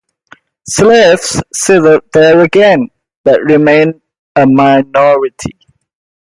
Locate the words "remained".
3.43-4.01